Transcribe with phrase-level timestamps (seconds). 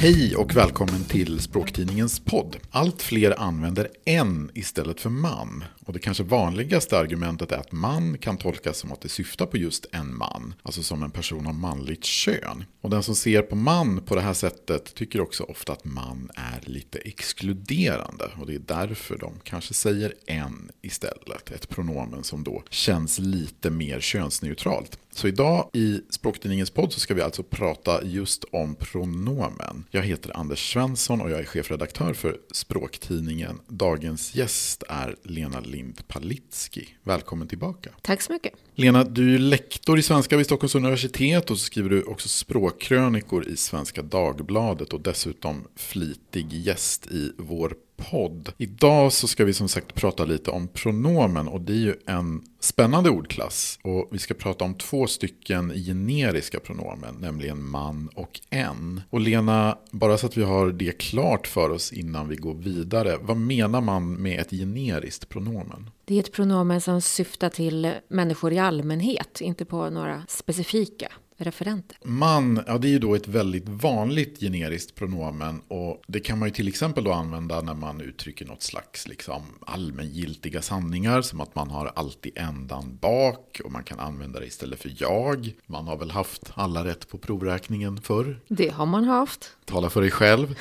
[0.00, 2.56] Hej och välkommen till Språktidningens podd.
[2.70, 5.64] Allt fler använder en istället för man.
[5.84, 9.56] Och det kanske vanligaste argumentet är att man kan tolkas som att det syftar på
[9.56, 10.54] just en man.
[10.62, 12.64] Alltså som en person av manligt kön.
[12.80, 16.30] Och den som ser på man på det här sättet tycker också ofta att man
[16.34, 18.30] är lite exkluderande.
[18.40, 21.50] Och det är därför de kanske säger en istället.
[21.50, 24.98] Ett pronomen som då känns lite mer könsneutralt.
[25.18, 29.84] Så idag i Språktidningens podd så ska vi alltså prata just om pronomen.
[29.90, 33.60] Jag heter Anders Svensson och jag är chefredaktör för Språktidningen.
[33.68, 36.88] Dagens gäst är Lena Lind Palitski.
[37.02, 37.90] Välkommen tillbaka.
[38.02, 38.52] Tack så mycket.
[38.74, 43.48] Lena, du är lektor i svenska vid Stockholms universitet och så skriver du också språkkrönikor
[43.48, 48.52] i Svenska Dagbladet och dessutom flitig gäst i vår podd.
[48.56, 52.42] Idag så ska vi som sagt prata lite om pronomen och det är ju en
[52.60, 53.78] spännande ordklass.
[53.82, 59.00] Och vi ska prata om två stycken generiska pronomen, nämligen man och en.
[59.10, 63.18] Och Lena, bara så att vi har det klart för oss innan vi går vidare,
[63.20, 65.90] vad menar man med ett generiskt pronomen?
[66.04, 71.98] Det är ett pronomen som syftar till människor i allmänhet, inte på några specifika referenter.
[72.04, 76.48] Man, ja det är ju då ett väldigt vanligt generiskt pronomen och det kan man
[76.48, 81.54] ju till exempel då använda när man uttrycker något slags liksom allmängiltiga sanningar som att
[81.54, 85.52] man har alltid ändan bak och man kan använda det istället för jag.
[85.66, 88.40] Man har väl haft alla rätt på provräkningen förr?
[88.48, 89.56] Det har man haft.
[89.64, 90.54] Tala för dig själv.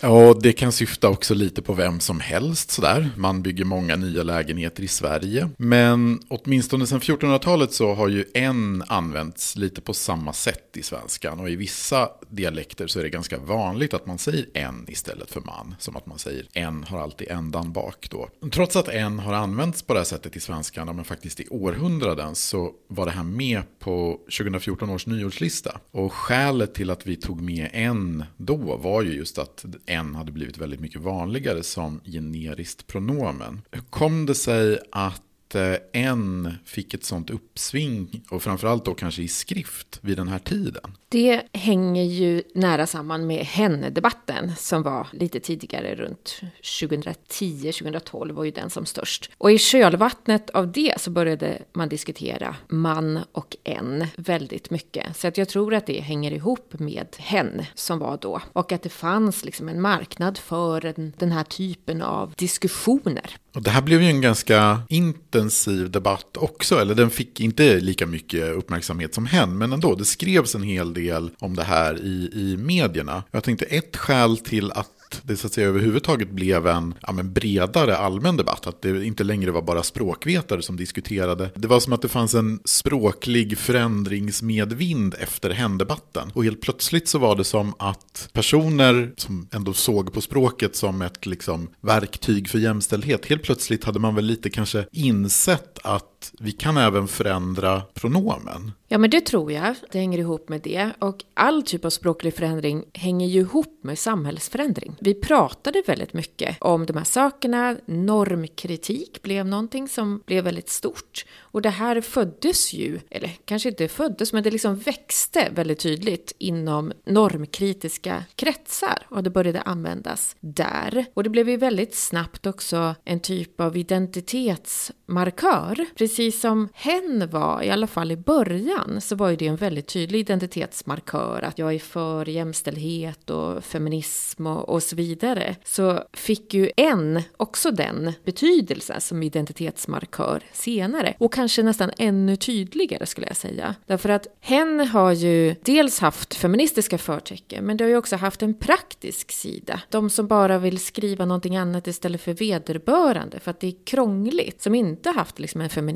[0.00, 3.10] Ja, det kan syfta också lite på vem som helst sådär.
[3.16, 5.48] Man bygger många nya lägenheter i Sverige.
[5.56, 11.40] Men åtminstone sedan 1400-talet så har ju en använts lite på samma sätt i svenskan.
[11.40, 15.40] Och i vissa dialekter så är det ganska vanligt att man säger en istället för
[15.40, 15.74] man.
[15.78, 18.28] Som att man säger en har alltid ändan bak då.
[18.52, 22.34] Trots att en har använts på det här sättet i svenskan, men faktiskt i århundraden,
[22.34, 25.80] så var det här med på 2014 års nyårslista.
[25.90, 30.32] Och skälet till att vi tog med en då var ju just att än hade
[30.32, 33.62] blivit väldigt mycket vanligare som generiskt pronomen.
[33.70, 39.22] Hur kom det sig att eh, en fick ett sånt uppsving och framförallt då kanske
[39.22, 40.96] i skrift vid den här tiden?
[41.16, 48.50] Det hänger ju nära samman med henne-debatten som var lite tidigare runt 2010-2012 var ju
[48.50, 49.30] den som störst.
[49.38, 55.16] Och i kölvattnet av det så började man diskutera man och en väldigt mycket.
[55.16, 58.82] Så att jag tror att det hänger ihop med hen som var då och att
[58.82, 63.36] det fanns liksom en marknad för den här typen av diskussioner.
[63.54, 68.06] Och det här blev ju en ganska intensiv debatt också, eller den fick inte lika
[68.06, 71.05] mycket uppmärksamhet som hen, men ändå, det skrevs en hel del
[71.38, 73.22] om det här i, i medierna.
[73.30, 74.90] Jag tänkte ett skäl till att
[75.22, 78.66] det så att säga överhuvudtaget blev en ja, men bredare allmän debatt.
[78.66, 81.50] Att det inte längre var bara språkvetare som diskuterade.
[81.54, 86.30] Det var som att det fanns en språklig förändringsmedvind efter händebatten.
[86.34, 91.02] Och helt plötsligt så var det som att personer som ändå såg på språket som
[91.02, 93.26] ett liksom, verktyg för jämställdhet.
[93.26, 98.72] Helt plötsligt hade man väl lite kanske insett att vi kan även förändra pronomen.
[98.88, 99.74] Ja, men det tror jag.
[99.92, 100.90] Det hänger ihop med det.
[100.98, 104.96] Och all typ av språklig förändring hänger ju ihop med samhällsförändring.
[105.00, 107.76] Vi pratade väldigt mycket om de här sakerna.
[107.86, 111.24] Normkritik blev någonting som blev väldigt stort.
[111.38, 116.32] Och det här föddes ju, eller kanske inte föddes, men det liksom växte väldigt tydligt
[116.38, 119.06] inom normkritiska kretsar.
[119.08, 121.06] Och det började användas där.
[121.14, 125.86] Och det blev ju väldigt snabbt också en typ av identitetsmarkör.
[125.96, 129.56] Precis Precis som hen var, i alla fall i början, så var ju det en
[129.56, 131.42] väldigt tydlig identitetsmarkör.
[131.42, 135.56] Att jag är för jämställdhet och feminism och, och så vidare.
[135.64, 141.14] Så fick ju en också den betydelsen som identitetsmarkör senare.
[141.18, 143.74] Och kanske nästan ännu tydligare skulle jag säga.
[143.86, 148.42] Därför att hen har ju dels haft feministiska förtecken, men det har ju också haft
[148.42, 149.80] en praktisk sida.
[149.90, 154.62] De som bara vill skriva någonting annat istället för vederbörande, för att det är krångligt,
[154.62, 155.95] som inte haft liksom en feministisk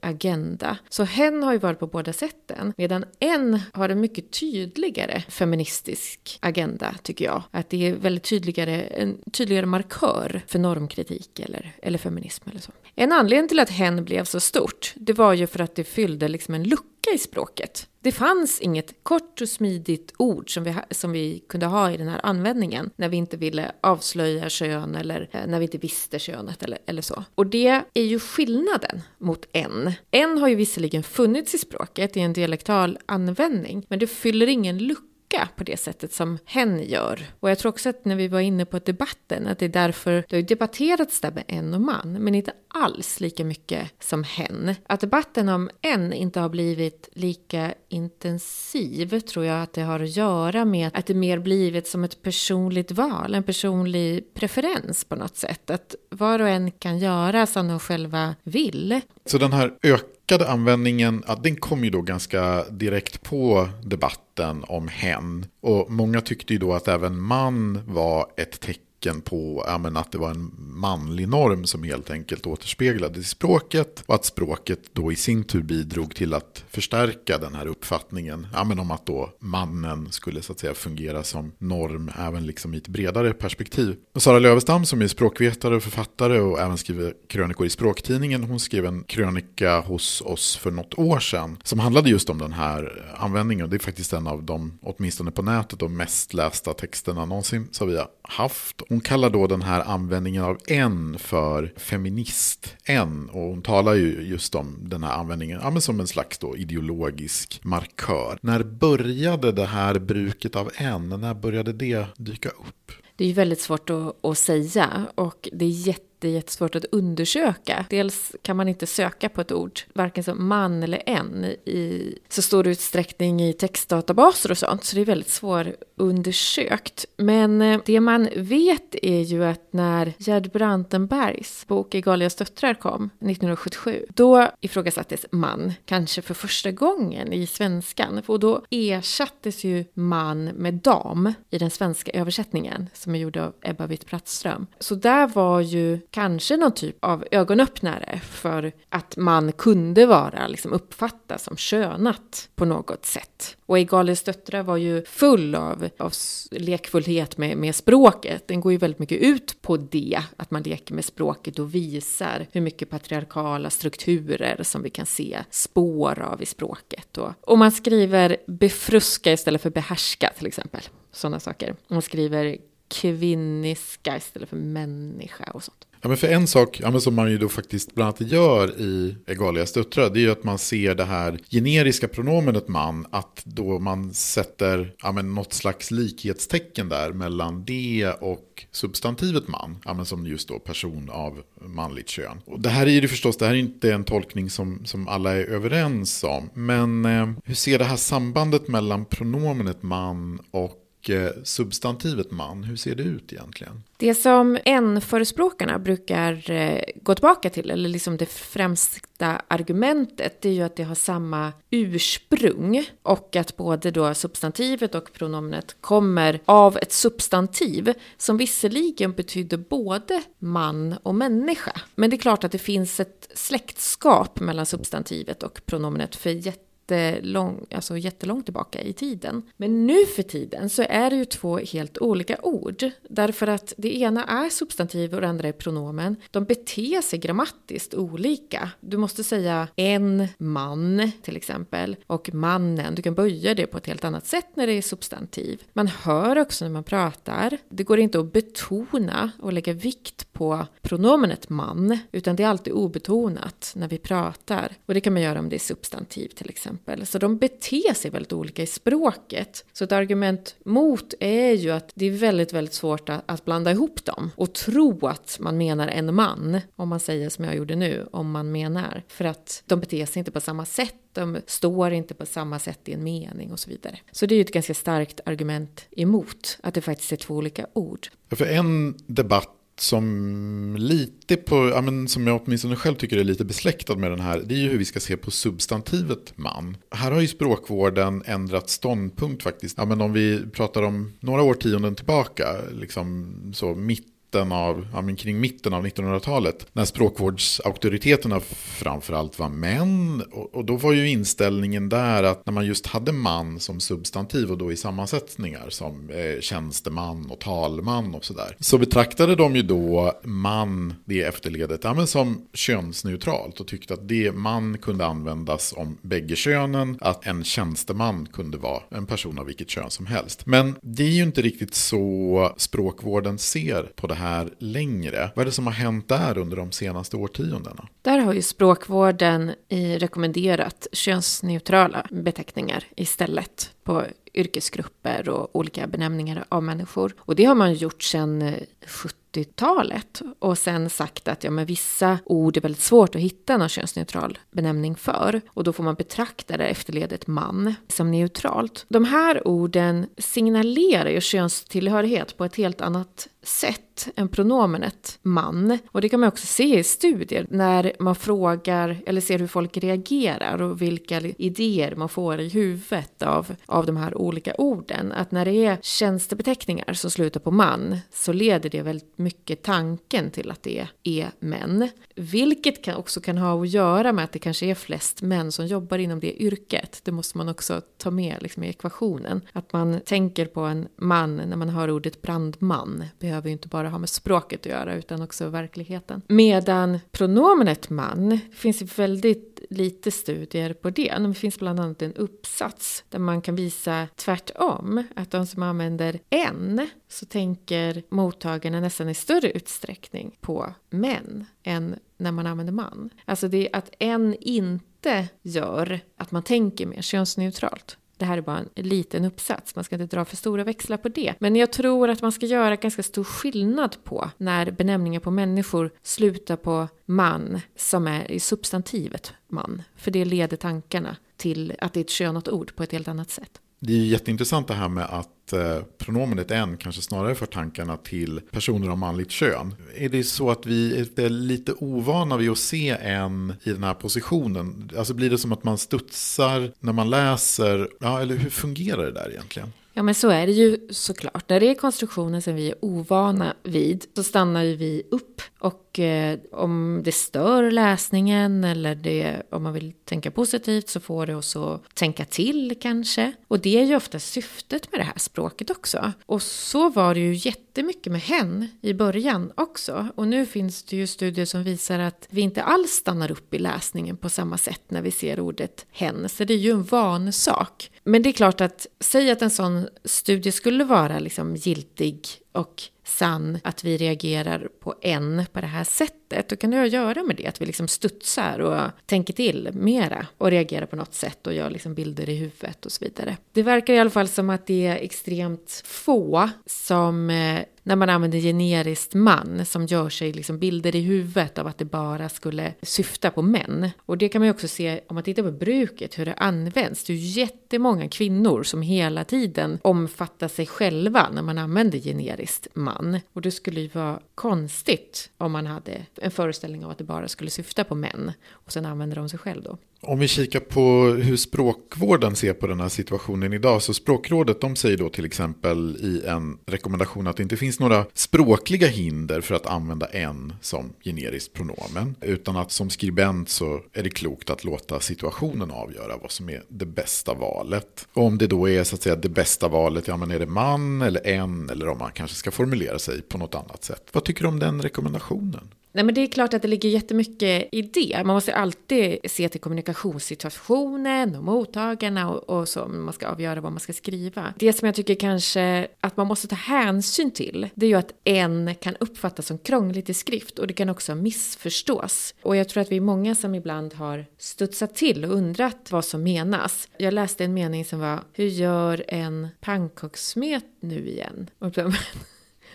[0.00, 0.78] agenda.
[0.88, 6.38] Så hen har ju varit på båda sätten, medan en har en mycket tydligare feministisk
[6.40, 7.42] agenda, tycker jag.
[7.50, 12.72] Att det är väldigt tydligare, en tydligare markör för normkritik eller, eller feminism eller så.
[12.94, 16.28] En anledning till att hen blev så stort, det var ju för att det fyllde
[16.28, 17.88] liksom en lucka i språket.
[18.00, 22.08] Det fanns inget kort och smidigt ord som vi, som vi kunde ha i den
[22.08, 26.62] här användningen när vi inte ville avslöja kön eller eh, när vi inte visste könet
[26.62, 27.24] eller, eller så.
[27.34, 29.92] Och det är ju skillnaden mot en.
[30.10, 34.78] En har ju visserligen funnits i språket i en dialektal användning, men det fyller ingen
[34.78, 37.26] lucka söka på det sättet som hen gör.
[37.40, 40.24] Och jag tror också att när vi var inne på debatten, att det är därför
[40.28, 44.74] det har debatterats där med en och man, men inte alls lika mycket som hen.
[44.86, 50.16] Att debatten om en inte har blivit lika intensiv tror jag att det har att
[50.16, 55.36] göra med att det mer blivit som ett personligt val, en personlig preferens på något
[55.36, 55.70] sätt.
[55.70, 59.00] Att var och en kan göra som de själva vill.
[59.26, 64.88] Så den här ökade användningen, ja, den kom ju då ganska direkt på debatten om
[64.88, 65.46] hen.
[65.60, 69.96] Och många tyckte ju då att även man var ett tecken tecken på ja, men
[69.96, 74.02] att det var en manlig norm som helt enkelt återspeglades i språket.
[74.06, 78.64] Och att språket då i sin tur bidrog till att förstärka den här uppfattningen ja,
[78.64, 82.76] men om att då mannen skulle så att säga fungera som norm även liksom i
[82.76, 83.96] ett bredare perspektiv.
[84.14, 88.44] Och Sara Lövestam som är språkvetare och författare och även skriver krönikor i Språktidningen.
[88.44, 92.52] Hon skrev en krönika hos oss för något år sedan som handlade just om den
[92.52, 93.64] här användningen.
[93.64, 97.68] och Det är faktiskt en av de, åtminstone på nätet, de mest lästa texterna någonsin
[97.72, 97.98] sa vi
[98.32, 98.82] haft.
[98.88, 104.22] Hon kallar då den här användningen av en för feminist en och hon talar ju
[104.22, 108.38] just om den här användningen ja, men som en slags då ideologisk markör.
[108.42, 111.08] När började det här bruket av en?
[111.08, 112.92] När började det dyka upp?
[113.16, 116.74] Det är ju väldigt svårt att, att säga och det är jätte det är jättesvårt
[116.74, 117.86] att undersöka.
[117.90, 122.42] Dels kan man inte söka på ett ord, varken som man eller en, i så
[122.42, 127.04] stor utsträckning i textdatabaser och sånt, så det är väldigt svårundersökt.
[127.16, 133.04] Men eh, det man vet är ju att när Gerd Brantenbergs bok Egalias döttrar kom
[133.04, 140.44] 1977, då ifrågasattes man, kanske för första gången i svenskan, och då ersattes ju man
[140.44, 144.66] med dam i den svenska översättningen som är gjord av Ebba Witt-Brattström.
[144.78, 150.72] Så där var ju kanske någon typ av ögonöppnare för att man kunde vara, liksom
[150.72, 153.56] uppfattas som könat på något sätt.
[153.66, 156.12] Och Egales döttrar var ju full av, av
[156.50, 158.48] lekfullhet med, med språket.
[158.48, 162.46] Den går ju väldigt mycket ut på det, att man leker med språket och visar
[162.52, 167.18] hur mycket patriarkala strukturer som vi kan se spår av i språket.
[167.18, 170.80] Och, och man skriver befruska istället för behärska till exempel.
[171.12, 171.76] Sådana saker.
[171.88, 172.56] Man skriver
[172.92, 175.86] kvinniska istället för människa och sånt.
[176.04, 178.80] Ja, men för en sak ja, men som man ju då faktiskt bland annat gör
[178.80, 183.42] i Egalias döttrar, det är ju att man ser det här generiska pronomenet man, att
[183.44, 189.94] då man sätter ja, men något slags likhetstecken där mellan det och substantivet man, ja,
[189.94, 192.40] men som just då person av manligt kön.
[192.44, 195.32] Och det här är ju förstås, det här är inte en tolkning som, som alla
[195.32, 201.10] är överens om, men eh, hur ser det här sambandet mellan pronomenet man och och
[201.10, 203.82] eh, substantivet man, hur ser det ut egentligen?
[203.96, 210.52] Det som N-förespråkarna brukar eh, gå tillbaka till, eller liksom det främsta argumentet, det är
[210.52, 216.76] ju att det har samma ursprung och att både då substantivet och pronomenet kommer av
[216.76, 221.80] ett substantiv som visserligen betyder både man och människa.
[221.94, 226.71] Men det är klart att det finns ett släktskap mellan substantivet och pronomenet för jätte
[226.96, 229.42] jättelång, alltså jättelångt tillbaka i tiden.
[229.56, 232.90] Men nu för tiden så är det ju två helt olika ord.
[233.08, 236.16] Därför att det ena är substantiv och det andra är pronomen.
[236.30, 238.70] De beter sig grammatiskt olika.
[238.80, 242.94] Du måste säga en man till exempel och mannen.
[242.94, 245.62] Du kan böja det på ett helt annat sätt när det är substantiv.
[245.72, 247.58] Man hör också när man pratar.
[247.68, 252.72] Det går inte att betona och lägga vikt på pronomenet man, utan det är alltid
[252.72, 254.72] obetonat när vi pratar.
[254.86, 257.06] Och det kan man göra om det är substantiv till exempel exempel.
[257.06, 259.64] Så de beter sig väldigt olika i språket.
[259.72, 263.70] Så ett argument mot är ju att det är väldigt, väldigt svårt att, att blanda
[263.70, 267.76] ihop dem och tro att man menar en man, om man säger som jag gjorde
[267.76, 269.02] nu, om man menar.
[269.08, 272.88] För att de beter sig inte på samma sätt, de står inte på samma sätt
[272.88, 273.98] i en mening och så vidare.
[274.12, 277.66] Så det är ju ett ganska starkt argument emot att det faktiskt är två olika
[277.72, 278.08] ord.
[278.30, 283.44] För en debatt som lite på, ja, men som jag åtminstone själv tycker är lite
[283.44, 286.76] besläktad med den här, det är ju hur vi ska se på substantivet man.
[286.90, 289.78] Här har ju språkvården ändrat ståndpunkt faktiskt.
[289.78, 295.02] Ja, men om vi pratar om några årtionden tillbaka, liksom så mitt mitten av, ja,
[295.02, 296.66] men kring mitten av 1900-talet.
[296.72, 300.22] När språkvårdsauktoriteterna framförallt var män.
[300.32, 304.50] Och, och, då var ju inställningen där att när man just hade man som substantiv
[304.50, 308.56] och då i sammansättningar som eh, tjänsteman och talman och sådär.
[308.60, 314.08] Så betraktade de ju då man, det efterledet, ja, men som könsneutralt och tyckte att
[314.08, 316.98] det man kunde användas om bägge könen.
[317.00, 320.46] Att en tjänsteman kunde vara en person av vilket kön som helst.
[320.46, 325.30] Men det är ju inte riktigt så språkvården ser på det här här längre.
[325.34, 327.88] Vad är det som har hänt där under de senaste årtiondena?
[328.02, 329.52] Där har ju språkvården
[329.98, 337.14] rekommenderat könsneutrala beteckningar istället på yrkesgrupper och olika benämningar av människor.
[337.18, 338.54] Och det har man gjort sedan
[338.86, 343.68] 70-talet och sen sagt att ja, men vissa ord är väldigt svårt att hitta någon
[343.68, 348.86] könsneutral benämning för och då får man betrakta det efterledet man som neutralt.
[348.88, 355.78] De här orden signalerar ju könstillhörighet på ett helt annat sätt än pronomenet man.
[355.88, 359.76] Och det kan man också se i studier när man frågar eller ser hur folk
[359.76, 365.12] reagerar och vilka idéer man får i huvudet av, av de här olika orden.
[365.12, 370.30] Att när det är tjänstebeteckningar som slutar på man så leder det väldigt mycket tanken
[370.30, 371.88] till att det är män.
[372.14, 375.66] Vilket kan också kan ha att göra med att det kanske är flest män som
[375.66, 377.00] jobbar inom det yrket.
[377.04, 379.40] Det måste man också ta med liksom, i ekvationen.
[379.52, 383.88] Att man tänker på en man när man hör ordet brandman behöver ju inte bara
[383.88, 386.22] ha med språket att göra utan också verkligheten.
[386.28, 391.18] Medan pronomenet man finns väldigt lite studier på det.
[391.18, 395.04] Det finns bland annat en uppsats där man kan visa tvärtom.
[395.16, 401.96] Att de som använder en så tänker mottagarna nästan i större utsträckning på män än
[402.16, 403.10] när man använder man.
[403.24, 407.96] Alltså det är att en inte gör att man tänker mer könsneutralt.
[408.22, 411.08] Det här är bara en liten uppsats, man ska inte dra för stora växlar på
[411.08, 411.34] det.
[411.38, 415.90] Men jag tror att man ska göra ganska stor skillnad på när benämningar på människor
[416.02, 419.82] slutar på man, som är i substantivet man.
[419.96, 423.30] För det leder tankarna till att det är ett könat ord på ett helt annat
[423.30, 423.60] sätt.
[423.78, 427.96] Det är ju jätteintressant det här med att eh, pronomenet en kanske snarare för tankarna
[427.96, 429.74] till personer av manligt kön.
[429.96, 433.94] Är det så att vi är lite ovana vid att se en i den här
[433.94, 434.90] positionen?
[434.98, 437.88] Alltså blir det som att man studsar när man läser?
[438.00, 439.72] Ja, eller hur fungerar det där egentligen?
[439.94, 441.48] Ja men så är det ju såklart.
[441.48, 445.91] När det är konstruktioner som vi är ovana vid så stannar ju vi upp och
[445.98, 451.34] eh, om det stör läsningen eller det, om man vill tänka positivt så får det
[451.34, 453.32] oss att tänka till kanske.
[453.48, 456.12] Och det är ju ofta syftet med det här språket också.
[456.26, 460.08] Och så var det ju jättemycket med hen i början också.
[460.14, 463.58] Och nu finns det ju studier som visar att vi inte alls stannar upp i
[463.58, 466.28] läsningen på samma sätt när vi ser ordet hen.
[466.28, 467.90] Så det är ju en vansak.
[468.04, 472.82] Men det är klart att, säg att en sån studie skulle vara liksom giltig och
[473.04, 476.21] sann att vi reagerar på en på det här sättet.
[476.48, 479.68] Då kan det ha att göra med det, att vi liksom studsar och tänker till
[479.72, 483.36] mera och reagerar på något sätt och gör liksom bilder i huvudet och så vidare.
[483.52, 488.10] Det verkar i alla fall som att det är extremt få som eh, när man
[488.10, 492.74] använder generiskt man som gör sig liksom bilder i huvudet av att det bara skulle
[492.82, 493.90] syfta på män.
[493.98, 497.04] Och det kan man ju också se om man tittar på bruket, hur det används.
[497.04, 502.68] Det är ju jättemånga kvinnor som hela tiden omfattar sig själva när man använder generiskt
[502.74, 503.20] man.
[503.32, 507.28] Och det skulle ju vara konstigt om man hade en föreställning av att det bara
[507.28, 509.78] skulle syfta på män och sen använder de sig själv då.
[510.04, 513.82] Om vi kikar på hur språkvården ser på den här situationen idag.
[513.82, 518.06] Så språkrådet de säger då till exempel i en rekommendation att det inte finns några
[518.14, 522.16] språkliga hinder för att använda en som generiskt pronomen.
[522.20, 526.62] Utan att som skribent så är det klokt att låta situationen avgöra vad som är
[526.68, 528.08] det bästa valet.
[528.12, 530.46] Och om det då är så att säga det bästa valet, ja men är det
[530.46, 534.08] man eller en eller om man kanske ska formulera sig på något annat sätt.
[534.12, 535.68] Vad tycker du om den rekommendationen?
[535.92, 538.22] Nej men det är klart att det ligger jättemycket i det.
[538.24, 542.88] Man måste alltid se till kommunikationssituationen och mottagarna och, och så.
[542.88, 544.54] Man ska avgöra vad man ska skriva.
[544.58, 547.68] Det som jag tycker kanske att man måste ta hänsyn till.
[547.74, 551.14] Det är ju att en kan uppfattas som krångligt i skrift och det kan också
[551.14, 552.34] missförstås.
[552.42, 556.04] Och jag tror att vi är många som ibland har studsat till och undrat vad
[556.04, 556.88] som menas.
[556.96, 561.50] Jag läste en mening som var Hur gör en pannkakssmet nu igen?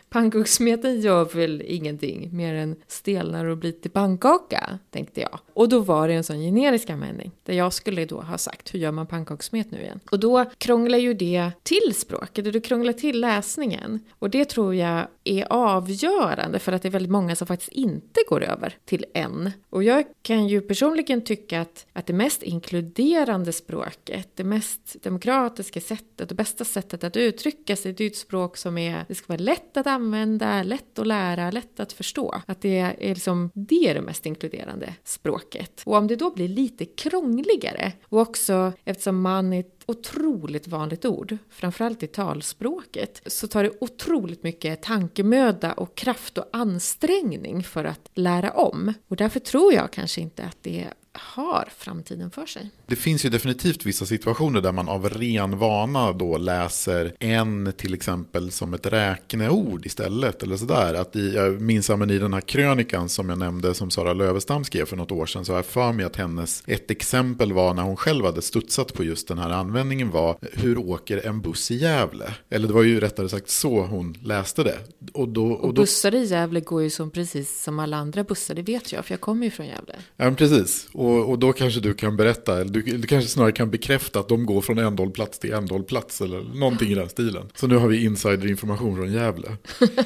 [0.09, 5.39] Pannkakssmeten gör väl ingenting mer än stelnar och blir till pannkaka, tänkte jag.
[5.53, 8.79] Och då var det en sån generisk användning, där jag skulle då ha sagt hur
[8.79, 9.99] gör man pannkakssmet nu igen?
[10.11, 13.99] Och då krånglar ju det till språket och det krånglar till läsningen.
[14.19, 18.19] Och det tror jag är avgörande för att det är väldigt många som faktiskt inte
[18.29, 19.51] går över till en.
[19.69, 25.81] Och jag kan ju personligen tycka att, att det mest inkluderande språket, det mest demokratiska
[25.81, 29.25] sättet och bästa sättet att uttrycka sig, det är ett språk som är, det ska
[29.27, 32.41] vara lätt att använda, lätt att lära, lätt att förstå.
[32.45, 35.81] Att det är liksom, det är det mest inkluderande språket.
[35.85, 41.05] Och om det då blir lite krångligare och också eftersom man är ett otroligt vanligt
[41.05, 47.85] ord, framförallt i talspråket, så tar det otroligt mycket tankemöda och kraft och ansträngning för
[47.85, 48.93] att lära om.
[49.07, 50.87] Och därför tror jag kanske inte att det
[51.21, 52.69] har framtiden för sig.
[52.85, 57.93] Det finns ju definitivt vissa situationer där man av ren vana då läser en till
[57.93, 60.43] exempel som ett räkneord istället.
[60.43, 60.93] Eller sådär.
[60.93, 64.63] Att i, jag minns även i den här krönikan som jag nämnde som Sara Lövestam
[64.63, 67.73] skrev för något år sedan så har jag för mig att hennes ett exempel var
[67.73, 71.71] när hon själv hade studsat på just den här användningen var hur åker en buss
[71.71, 72.33] i Gävle?
[72.49, 74.77] Eller det var ju rättare sagt så hon läste det.
[75.13, 78.55] Och, då, och, och bussar i Gävle går ju som precis som alla andra bussar,
[78.55, 79.95] det vet jag för jag kommer ju från Gävle.
[80.17, 80.87] Ja, precis.
[80.93, 84.29] Och, och då kanske du kan berätta, eller du, du kanske snarare kan bekräfta att
[84.29, 87.49] de går från en hållplats till en hållplats eller någonting i den stilen.
[87.55, 89.57] Så nu har vi insiderinformation från Gävle.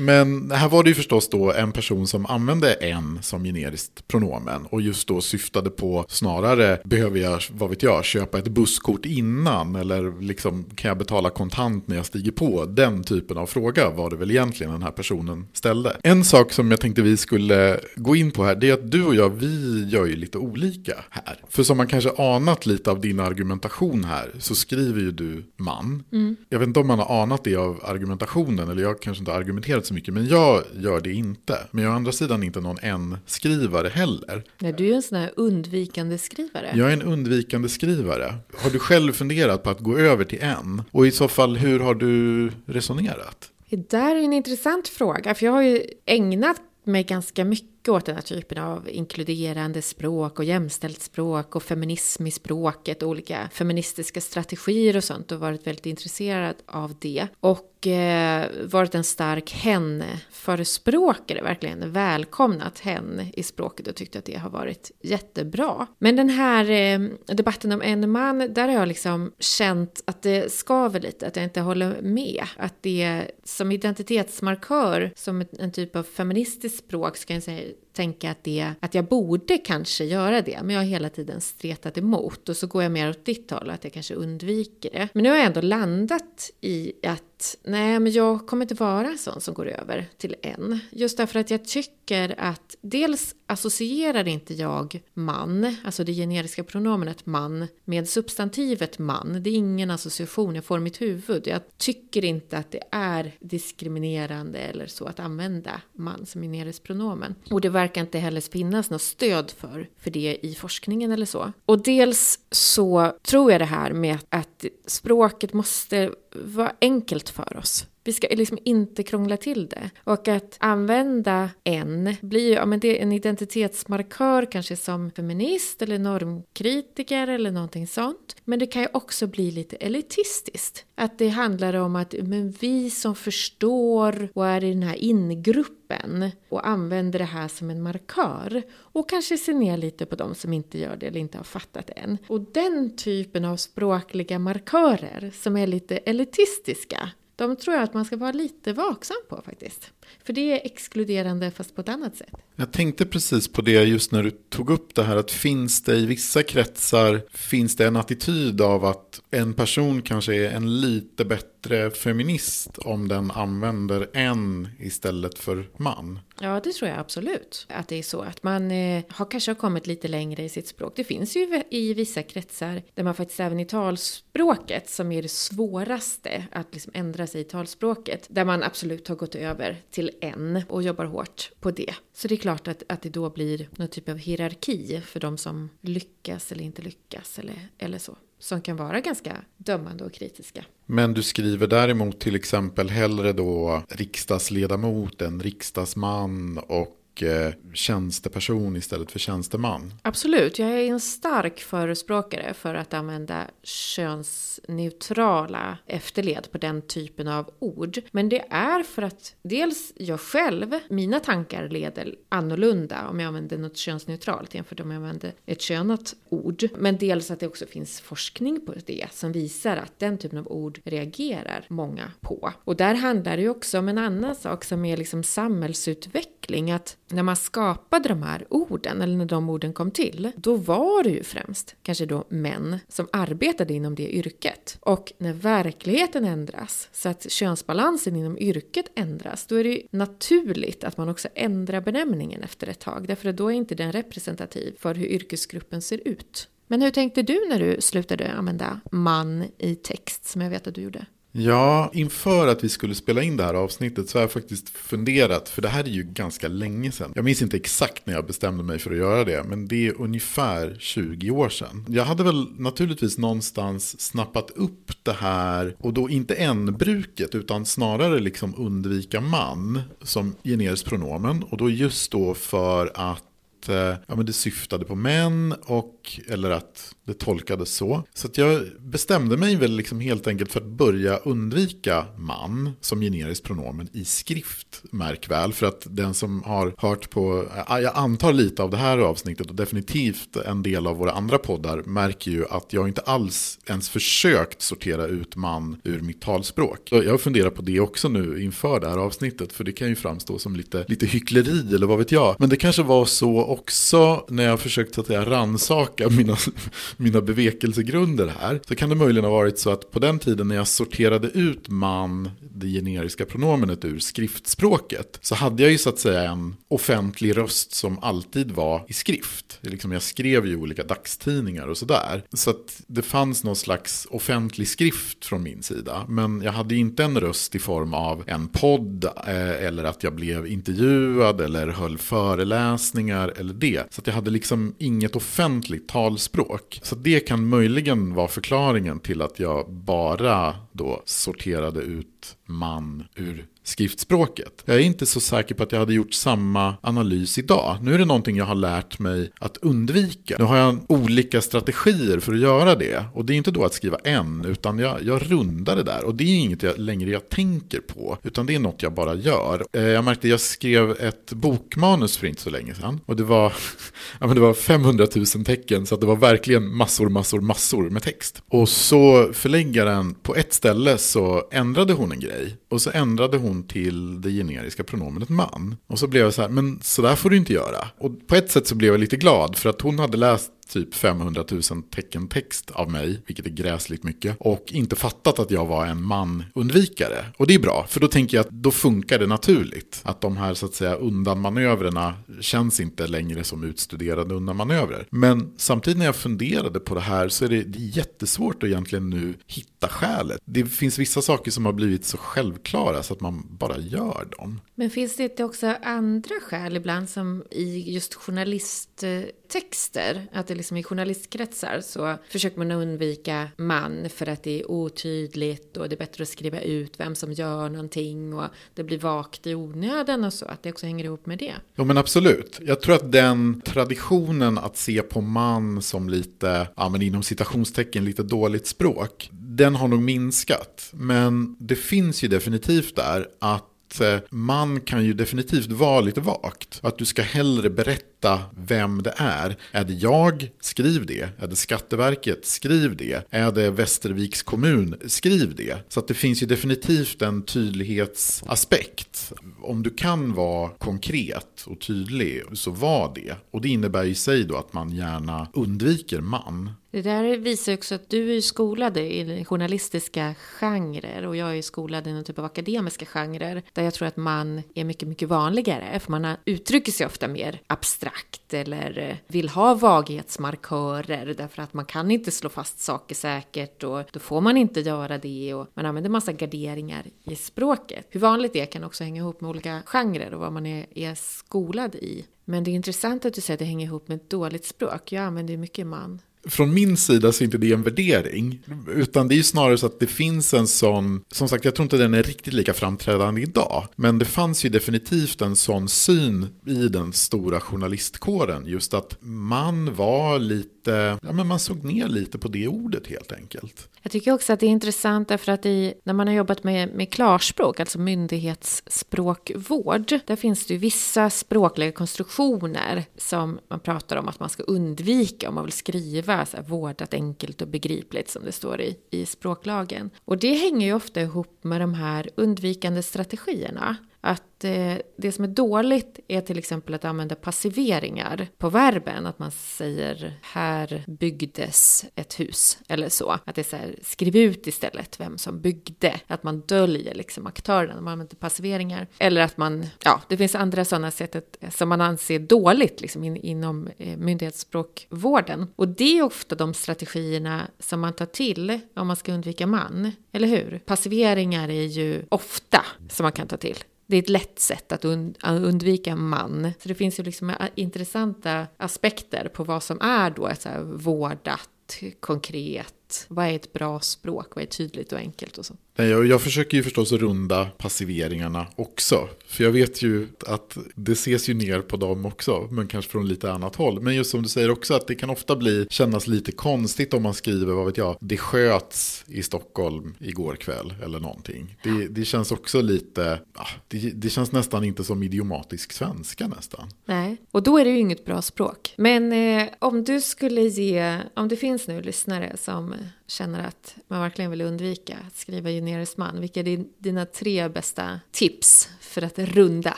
[0.00, 4.66] Men här var det ju förstås då en person som använde en som generiskt pronomen
[4.66, 9.76] och just då syftade på snarare behöver jag, vad vet jag, köpa ett busskort innan
[9.76, 12.64] eller liksom kan jag betala kontant när jag stiger på?
[12.64, 15.96] Den typen av fråga var det väl egentligen den här personen ställde.
[16.02, 19.04] En sak som jag tänkte vi skulle gå in på här det är att du
[19.04, 21.38] och jag vi gör ju lite olika här.
[21.48, 26.02] För som man kanske anat lite av din argumentation här så skriver ju du man.
[26.12, 26.36] Mm.
[26.48, 29.38] Jag vet inte om man har anat det av argumentationen eller jag kanske inte har
[29.38, 31.58] argumenterat så mycket men jag gör det inte.
[31.70, 34.44] Men jag är å andra sidan inte någon en-skrivare heller.
[34.58, 36.72] Nej, du är en sån här undvikande skrivare.
[36.74, 38.34] Jag är en undvikande skrivare.
[38.56, 40.82] Har du själv funderat på att gå över till en?
[40.90, 43.50] Och i så fall hur har du resonerat?
[43.70, 48.06] Det där är en intressant fråga, för jag har ju ägnat mig ganska mycket åt
[48.06, 53.48] den här typen av inkluderande språk och jämställt språk och feminism i språket och olika
[53.52, 57.26] feministiska strategier och sånt och varit väldigt intresserad av det.
[57.40, 64.36] Och eh, varit en stark hen-förespråkare, verkligen välkomnat hen i språket och tyckt att det
[64.36, 65.86] har varit jättebra.
[65.98, 70.52] Men den här eh, debatten om en man, där har jag liksom känt att det
[70.52, 72.44] skaver lite, att jag inte håller med.
[72.56, 78.30] Att det som identitetsmarkör, som en typ av feministiskt språk, ska jag säga, it tänka
[78.30, 82.48] att, det, att jag borde kanske göra det, men jag har hela tiden stretat emot
[82.48, 85.08] och så går jag mer åt ditt håll, att jag kanske undviker det.
[85.12, 89.18] Men nu har jag ändå landat i att nej, men jag kommer inte vara en
[89.18, 90.80] sån som går över till en.
[90.90, 97.26] Just därför att jag tycker att dels associerar inte jag man, alltså det generiska pronomenet
[97.26, 99.42] man, med substantivet man.
[99.42, 101.46] Det är ingen association jag får i mitt huvud.
[101.46, 107.34] Jag tycker inte att det är diskriminerande eller så att använda man som generiskt pronomen.
[107.50, 111.52] Och det verkar inte heller finnas något stöd för, för det i forskningen eller så.
[111.66, 117.86] Och dels så tror jag det här med att språket måste vara enkelt för oss.
[118.04, 119.90] Vi ska liksom inte krångla till det.
[120.04, 125.82] Och att använda en blir ju, ja men det är en identitetsmarkör kanske som feminist
[125.82, 128.36] eller normkritiker eller någonting sånt.
[128.44, 130.84] Men det kan ju också bli lite elitistiskt.
[130.94, 136.30] Att det handlar om att men vi som förstår och är i den här ingruppen
[136.48, 140.52] och använder det här som en markör och kanske ser ner lite på de som
[140.52, 142.18] inte gör det eller inte har fattat än.
[142.26, 147.10] Och den typen av språkliga markörer som är lite elitistiska
[147.40, 149.92] de tror jag att man ska vara lite vaksam på faktiskt.
[150.24, 152.34] För det är exkluderande fast på ett annat sätt.
[152.56, 155.96] Jag tänkte precis på det just när du tog upp det här att finns det
[155.96, 161.24] i vissa kretsar finns det en attityd av att en person kanske är en lite
[161.24, 166.18] bättre feminist om den använder en istället för man.
[166.40, 167.66] Ja, det tror jag absolut.
[167.68, 168.22] Att det är så.
[168.22, 170.92] Att man eh, har kanske kommit lite längre i sitt språk.
[170.96, 175.28] Det finns ju i vissa kretsar där man faktiskt även i talspråket, som är det
[175.28, 180.62] svåraste att liksom ändra sig i talspråket, där man absolut har gått över till en
[180.68, 181.94] och jobbar hårt på det.
[182.12, 185.38] Så det är klart att, att det då blir någon typ av hierarki för de
[185.38, 190.64] som lyckas eller inte lyckas eller, eller så som kan vara ganska dömande och kritiska.
[190.86, 199.10] Men du skriver däremot till exempel hellre då riksdagsledamot än riksdagsman och Eh, tjänsteperson istället
[199.10, 199.94] för tjänsteman.
[200.02, 207.50] Absolut, jag är en stark förespråkare för att använda könsneutrala efterled på den typen av
[207.58, 208.00] ord.
[208.10, 213.58] Men det är för att dels jag själv, mina tankar leder annorlunda om jag använder
[213.58, 216.68] något könsneutralt jämfört om jag använder ett könat ord.
[216.78, 220.48] Men dels att det också finns forskning på det som visar att den typen av
[220.48, 222.52] ord reagerar många på.
[222.64, 226.96] Och där handlar det ju också om en annan sak som är liksom samhällsutveckling, att
[227.12, 231.10] när man skapade de här orden, eller när de orden kom till, då var det
[231.10, 234.78] ju främst kanske då män som arbetade inom det yrket.
[234.80, 240.84] Och när verkligheten ändras, så att könsbalansen inom yrket ändras, då är det ju naturligt
[240.84, 244.76] att man också ändrar benämningen efter ett tag, därför att då är inte den representativ
[244.78, 246.48] för hur yrkesgruppen ser ut.
[246.66, 250.74] Men hur tänkte du när du slutade använda man i text, som jag vet att
[250.74, 251.06] du gjorde?
[251.32, 255.48] Ja, inför att vi skulle spela in det här avsnittet så har jag faktiskt funderat,
[255.48, 257.12] för det här är ju ganska länge sedan.
[257.14, 260.00] Jag minns inte exakt när jag bestämde mig för att göra det, men det är
[260.00, 261.84] ungefär 20 år sedan.
[261.88, 268.20] Jag hade väl naturligtvis någonstans snappat upp det här, och då inte en-bruket, utan snarare
[268.20, 271.42] liksom undvika man som generiskt pronomen.
[271.42, 275.96] Och då just då för att eh, ja, men det syftade på män och,
[276.28, 278.04] eller att det tolkades så.
[278.14, 283.00] Så att jag bestämde mig väl liksom helt enkelt för att börja undvika man som
[283.00, 284.82] generiskt pronomen i skrift.
[284.90, 288.98] Märk väl, för att den som har hört på, jag antar lite av det här
[288.98, 293.58] avsnittet och definitivt en del av våra andra poddar märker ju att jag inte alls
[293.66, 296.88] ens försökt sortera ut man ur mitt talspråk.
[296.90, 300.38] Jag funderar på det också nu inför det här avsnittet, för det kan ju framstå
[300.38, 302.36] som lite, lite hyckleri eller vad vet jag.
[302.38, 306.36] Men det kanske var så också när jag försökte att säga ransaka mina
[306.96, 310.56] mina bevekelsegrunder här, så kan det möjligen ha varit så att på den tiden när
[310.56, 315.98] jag sorterade ut man, det generiska pronomenet ur skriftspråket, så hade jag ju så att
[315.98, 319.58] säga en offentlig röst som alltid var i skrift.
[319.60, 322.24] Liksom jag skrev ju olika dagstidningar och sådär.
[322.32, 326.04] Så att det fanns någon slags offentlig skrift från min sida.
[326.08, 330.14] Men jag hade inte en röst i form av en podd eh, eller att jag
[330.14, 333.82] blev intervjuad eller höll föreläsningar eller det.
[333.90, 336.80] Så att jag hade liksom inget offentligt talspråk.
[336.82, 343.46] Så det kan möjligen vara förklaringen till att jag bara då sorterade ut man ur
[343.70, 344.62] skriftspråket.
[344.64, 347.76] Jag är inte så säker på att jag hade gjort samma analys idag.
[347.82, 350.36] Nu är det någonting jag har lärt mig att undvika.
[350.38, 353.04] Nu har jag olika strategier för att göra det.
[353.14, 356.04] Och det är inte då att skriva en, utan jag, jag rundar det där.
[356.04, 359.14] Och det är inget jag, längre jag tänker på, utan det är något jag bara
[359.14, 359.64] gör.
[359.72, 363.00] Eh, jag märkte att jag skrev ett bokmanus för inte så länge sedan.
[363.06, 363.52] Och det var,
[364.20, 367.90] ja, men det var 500 000 tecken, så att det var verkligen massor, massor, massor
[367.90, 368.42] med text.
[368.48, 372.56] Och så förläggaren, på ett ställe så ändrade hon en grej.
[372.70, 375.76] Och så ändrade hon till det generiska pronomenet man.
[375.86, 377.88] Och så blev jag så här, men så där får du inte göra.
[377.98, 380.94] Och på ett sätt så blev jag lite glad för att hon hade läst typ
[380.94, 385.66] 500 000 tecken text av mig, vilket är gräsligt mycket, och inte fattat att jag
[385.66, 387.24] var en man-undvikare.
[387.36, 390.00] Och det är bra, för då tänker jag att då funkar det naturligt.
[390.02, 395.06] Att de här så att säga undanmanövrerna känns inte längre som utstuderade undanmanövrer.
[395.10, 398.68] Men samtidigt när jag funderade på det här så är det, det är jättesvårt att
[398.68, 400.40] egentligen nu hitta skälet.
[400.44, 404.60] Det finns vissa saker som har blivit så självklara så att man bara gör dem.
[404.74, 410.46] Men finns det inte också andra skäl ibland som i just journalist eh, texter, Att
[410.46, 415.88] det liksom i journalistkretsar så försöker man undvika man för att det är otydligt och
[415.88, 419.54] det är bättre att skriva ut vem som gör någonting och det blir vagt i
[419.54, 420.46] onödan och så.
[420.46, 421.54] Att det också hänger ihop med det.
[421.74, 422.60] Ja men absolut.
[422.62, 428.04] Jag tror att den traditionen att se på man som lite, ja men inom citationstecken,
[428.04, 429.30] lite dåligt språk.
[429.32, 430.90] Den har nog minskat.
[430.92, 436.20] Men det finns ju definitivt där att att eh, man kan ju definitivt vara lite
[436.20, 436.80] vagt.
[436.82, 439.56] Att du ska hellre berätta vem det är.
[439.72, 440.50] Är det jag?
[440.60, 441.28] Skriv det.
[441.38, 442.46] Är det Skatteverket?
[442.46, 443.26] Skriv det.
[443.30, 444.96] Är det Västerviks kommun?
[445.06, 445.76] Skriv det.
[445.88, 449.32] Så att det finns ju definitivt en tydlighetsaspekt.
[449.62, 453.34] Om du kan vara konkret och tydlig så var det.
[453.50, 456.70] Och det innebär i sig då att man gärna undviker man.
[456.92, 462.06] Det där visar också att du är skolad i journalistiska genrer och jag är skolad
[462.06, 466.00] i någon typ av akademiska genrer där jag tror att man är mycket, mycket vanligare
[466.00, 471.84] för man uttrycker sig ofta mer abstrakt eller eh, vill ha vaghetsmarkörer därför att man
[471.84, 475.86] kan inte slå fast saker säkert och då får man inte göra det och man
[475.86, 478.06] använder massa garderingar i språket.
[478.10, 480.86] Hur vanligt det är kan också hänga ihop med olika genrer och vad man är,
[480.94, 482.24] är skolad i.
[482.44, 485.12] Men det är intressant att du säger att det hänger ihop med ett dåligt språk.
[485.12, 488.60] Jag använder ju mycket man från min sida så är inte det en värdering.
[488.94, 491.84] Utan det är ju snarare så att det finns en sån, som sagt jag tror
[491.84, 493.88] inte den är riktigt lika framträdande idag.
[493.96, 498.66] Men det fanns ju definitivt en sån syn i den stora journalistkåren.
[498.66, 503.32] Just att man var lite, ja men man såg ner lite på det ordet helt
[503.32, 503.88] enkelt.
[504.02, 506.94] Jag tycker också att det är intressant därför att i, när man har jobbat med,
[506.94, 514.28] med klarspråk, alltså myndighetsspråkvård, där finns det ju vissa språkliga konstruktioner som man pratar om
[514.28, 518.44] att man ska undvika om man vill skriva så här, vårdat enkelt och begripligt som
[518.44, 520.10] det står i, i språklagen.
[520.24, 525.44] Och det hänger ju ofta ihop med de här undvikande strategierna att eh, det som
[525.44, 529.26] är dåligt är till exempel att använda passiveringar på verben.
[529.26, 533.30] Att man säger här byggdes ett hus eller så.
[533.30, 536.20] Att det är så här, skriv ut istället vem som byggde.
[536.26, 539.06] Att man döljer liksom aktörerna, man använder passiveringar.
[539.18, 543.24] Eller att man, ja, det finns andra sådana sätt att, som man anser dåligt liksom
[543.24, 545.66] in, inom eh, myndighetsspråkvården.
[545.76, 550.12] Och det är ofta de strategierna som man tar till om man ska undvika man,
[550.32, 550.78] eller hur?
[550.86, 553.76] Passiveringar är ju ofta som man kan ta till.
[554.10, 555.04] Det är ett lätt sätt att
[555.44, 556.72] undvika man.
[556.82, 560.80] Så det finns ju liksom intressanta aspekter på vad som är då ett så här
[560.82, 565.74] vårdat, konkret, vad är ett bra språk, vad är tydligt och enkelt och så.
[565.96, 569.28] Jag, jag försöker ju förstås runda passiveringarna också.
[569.46, 573.28] För jag vet ju att det ses ju ner på dem också, men kanske från
[573.28, 574.00] lite annat håll.
[574.00, 577.22] Men just som du säger också att det kan ofta bli, kännas lite konstigt om
[577.22, 581.76] man skriver, vad vet jag, det sköts i Stockholm igår kväll eller någonting.
[581.82, 586.88] Det, det känns också lite, ah, det, det känns nästan inte som idiomatisk svenska nästan.
[587.04, 588.94] Nej, och då är det ju inget bra språk.
[588.96, 592.94] Men eh, om du skulle ge, om det finns nu lyssnare som
[593.26, 596.40] känner att man verkligen vill undvika att skriva generiskt man.
[596.40, 599.96] Vilka är dina tre bästa tips för att runda?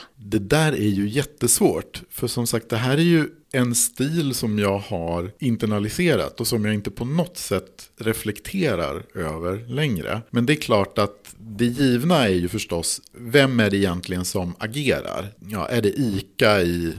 [0.15, 2.03] Det där är ju jättesvårt.
[2.09, 6.65] För som sagt, det här är ju en stil som jag har internaliserat och som
[6.65, 10.21] jag inte på något sätt reflekterar över längre.
[10.29, 14.55] Men det är klart att det givna är ju förstås, vem är det egentligen som
[14.57, 15.33] agerar?
[15.39, 16.93] Ja, är det ICA i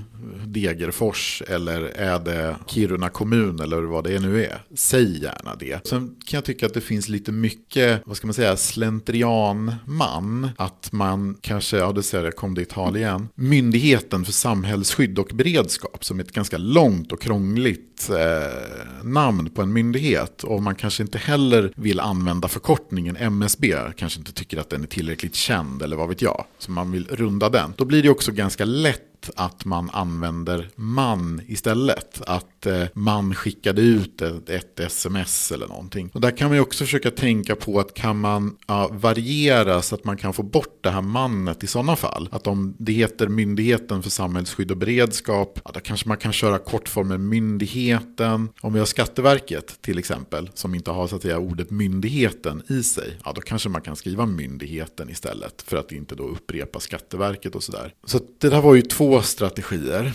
[0.47, 4.63] Degerfors eller är det Kiruna kommun eller vad det nu är?
[4.75, 5.87] Säg gärna det.
[5.87, 10.49] Sen kan jag tycka att det finns lite mycket, vad ska man säga, slentrianman.
[10.57, 13.29] Att man kanske, ja det ser jag, kom det i tal igen.
[13.35, 19.63] Myndigheten för samhällsskydd och beredskap som är ett ganska långt och krångligt eh, namn på
[19.63, 20.45] en myndighet.
[20.45, 23.75] Och man kanske inte heller vill använda förkortningen MSB.
[23.97, 26.45] Kanske inte tycker att den är tillräckligt känd eller vad vet jag.
[26.59, 27.73] Så man vill runda den.
[27.77, 32.21] Då blir det också ganska lätt att man använder man istället.
[32.27, 36.11] Att Eh, man skickade ut ett, ett, sms eller någonting.
[36.15, 39.95] Och där kan man ju också försöka tänka på att kan man ja, variera så
[39.95, 42.29] att man kan få bort det här mannet i sådana fall.
[42.33, 46.59] Att om det heter Myndigheten för samhällsskydd och beredskap, ja, då kanske man kan köra
[46.59, 48.49] kortformen myndigheten.
[48.61, 52.83] Om vi har Skatteverket till exempel, som inte har så att säga ordet myndigheten i
[52.83, 57.55] sig, ja, då kanske man kan skriva myndigheten istället för att inte då upprepa Skatteverket
[57.55, 57.95] och sådär.
[58.05, 60.13] Så det där var ju två strategier.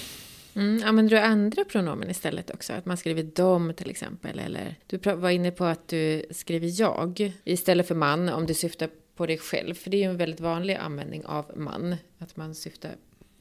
[0.60, 2.74] Mm, använder du andra pronomen istället också?
[2.74, 4.40] Att man skriver dom till exempel?
[4.40, 8.90] Eller du var inne på att du skriver jag istället för man om du syftar
[9.16, 9.76] på dig själv.
[9.76, 11.96] För det är ju en väldigt vanlig användning av man.
[12.18, 12.92] Att man syftar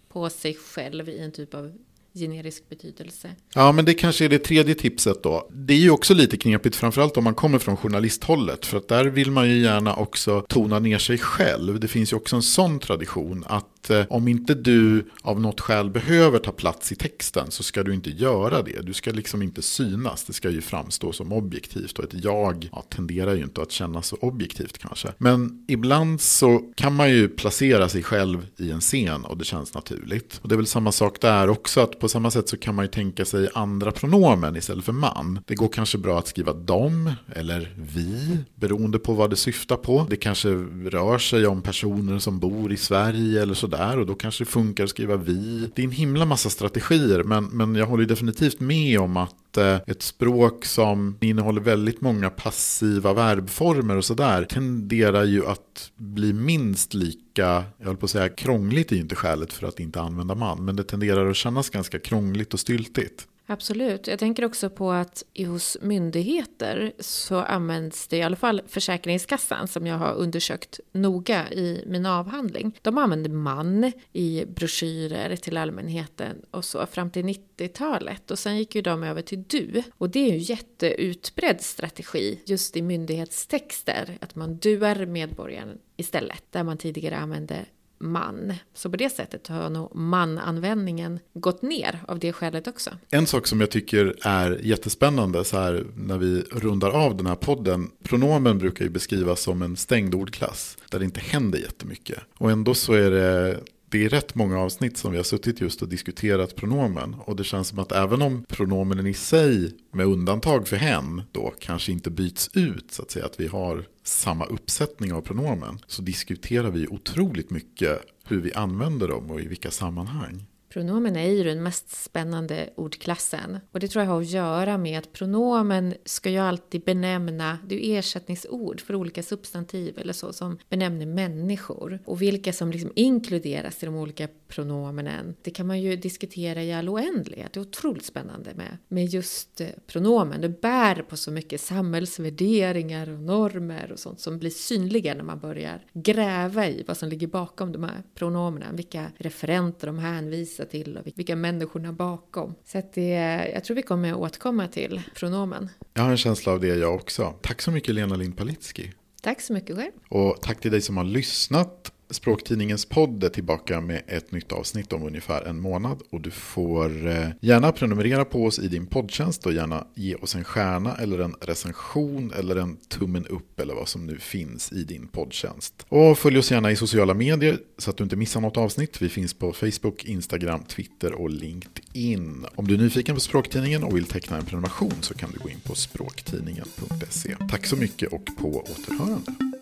[0.09, 1.78] på sig själv i en typ av
[2.14, 3.31] generisk betydelse.
[3.54, 5.48] Ja, men det kanske är det tredje tipset då.
[5.52, 8.66] Det är ju också lite knepigt, framförallt om man kommer från journalisthållet.
[8.66, 11.81] För att där vill man ju gärna också tona ner sig själv.
[11.81, 15.90] Det finns ju också en sån tradition att Eh, om inte du av något skäl
[15.90, 18.86] behöver ta plats i texten så ska du inte göra det.
[18.86, 20.24] Du ska liksom inte synas.
[20.24, 24.06] Det ska ju framstå som objektivt och ett jag ja, tenderar ju inte att kännas
[24.06, 25.08] så objektivt kanske.
[25.18, 29.74] Men ibland så kan man ju placera sig själv i en scen och det känns
[29.74, 30.38] naturligt.
[30.42, 32.84] Och det är väl samma sak där också att på samma sätt så kan man
[32.84, 35.38] ju tänka sig andra pronomen istället för man.
[35.46, 40.06] Det går kanske bra att skriva dom eller vi beroende på vad det syftar på.
[40.10, 40.48] Det kanske
[40.90, 44.50] rör sig om personer som bor i Sverige eller så sådär och då kanske det
[44.50, 45.70] funkar att skriva vi.
[45.74, 49.76] Det är en himla massa strategier men, men jag håller definitivt med om att eh,
[49.87, 56.94] ett språk som innehåller väldigt många passiva verbformer och sådär tenderar ju att bli minst
[56.94, 60.35] lika, jag höll på att säga krångligt är ju inte skälet för att inte använda
[60.35, 63.26] man, men det tenderar att kännas ganska krångligt och styltigt.
[63.50, 64.06] Absolut.
[64.06, 69.87] Jag tänker också på att hos myndigheter så används det i alla fall Försäkringskassan som
[69.87, 72.78] jag har undersökt noga i min avhandling.
[72.82, 78.74] De använder man i broschyrer till allmänheten och så fram till 90-talet och sen gick
[78.74, 79.82] ju de över till du.
[79.98, 86.44] Och det är ju en jätteutbredd strategi just i myndighetstexter att man duar medborgaren istället
[86.50, 87.64] där man tidigare använde
[88.00, 88.54] man.
[88.74, 92.90] Så på det sättet har nog mananvändningen gått ner av det skälet också.
[93.11, 97.34] En sak som jag tycker är jättespännande så här när vi rundar av den här
[97.34, 97.90] podden.
[98.02, 102.18] Pronomen brukar ju beskrivas som en stängd ordklass där det inte händer jättemycket.
[102.38, 105.83] Och ändå så är det det är rätt många avsnitt som vi har suttit just
[105.83, 107.14] och diskuterat pronomen.
[107.14, 111.55] Och det känns som att även om pronomen i sig, med undantag för hen, då
[111.61, 116.03] kanske inte byts ut, så att säga att vi har samma uppsättning av pronomen, så
[116.03, 120.46] diskuterar vi otroligt mycket hur vi använder dem och i vilka sammanhang.
[120.68, 123.59] Pronomen är ju den mest spännande ordklassen.
[123.72, 127.74] Och det tror jag har att göra med att pronomen ska ju alltid benämna, det
[127.74, 131.98] är ju ersättningsord för olika substantiv eller så som benämner människor.
[132.04, 136.72] Och vilka som liksom inkluderas i de olika pronomenen, det kan man ju diskutera i
[136.72, 137.52] all oändlighet.
[137.52, 140.40] Det är otroligt spännande med, med just eh, pronomen.
[140.40, 145.38] Det bär på så mycket samhällsvärderingar och normer och sånt som blir synliga när man
[145.38, 150.96] börjar gräva i vad som ligger bakom de här pronomenen, vilka referenter de hänvisar till
[150.96, 152.54] och vilka människorna bakom.
[152.64, 153.11] Så att det,
[153.54, 155.68] jag tror vi kommer återkomma till pronomen.
[155.94, 157.35] Jag har en känsla av det jag också.
[157.42, 158.92] Tack så mycket Lena Lind Palitski.
[159.22, 159.92] Tack så mycket själv.
[160.09, 161.92] Och tack till dig som har lyssnat.
[162.10, 166.02] Språktidningens podd är tillbaka med ett nytt avsnitt om ungefär en månad.
[166.10, 170.34] Och du får eh, gärna prenumerera på oss i din poddtjänst och gärna ge oss
[170.34, 174.84] en stjärna eller en recension eller en tummen upp eller vad som nu finns i
[174.84, 175.86] din poddtjänst.
[175.88, 179.02] Och följ oss gärna i sociala medier så att du inte missar något avsnitt.
[179.02, 182.46] Vi finns på Facebook, Instagram, Twitter och LinkedIn.
[182.54, 185.48] Om du är nyfiken på Språktidningen och vill teckna en prenumeration så kan du gå
[185.48, 187.36] in på språktidningen.se.
[187.50, 189.57] Tack så mycket och på återhörande.